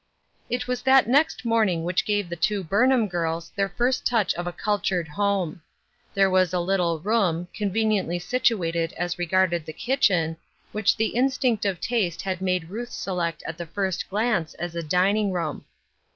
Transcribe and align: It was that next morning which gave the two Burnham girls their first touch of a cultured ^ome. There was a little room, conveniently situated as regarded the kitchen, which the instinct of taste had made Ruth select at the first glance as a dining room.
It 0.49 0.67
was 0.67 0.81
that 0.81 1.07
next 1.07 1.45
morning 1.45 1.83
which 1.83 2.05
gave 2.05 2.27
the 2.27 2.35
two 2.35 2.63
Burnham 2.63 3.07
girls 3.07 3.51
their 3.55 3.69
first 3.69 4.03
touch 4.03 4.33
of 4.33 4.47
a 4.47 4.51
cultured 4.51 5.09
^ome. 5.09 5.61
There 6.15 6.27
was 6.27 6.53
a 6.53 6.59
little 6.59 6.99
room, 6.99 7.47
conveniently 7.53 8.17
situated 8.17 8.93
as 8.93 9.19
regarded 9.19 9.63
the 9.67 9.73
kitchen, 9.73 10.37
which 10.71 10.97
the 10.97 11.09
instinct 11.09 11.65
of 11.65 11.79
taste 11.79 12.23
had 12.23 12.41
made 12.41 12.71
Ruth 12.71 12.89
select 12.91 13.43
at 13.45 13.59
the 13.59 13.67
first 13.67 14.09
glance 14.09 14.55
as 14.55 14.75
a 14.75 14.81
dining 14.81 15.31
room. 15.33 15.65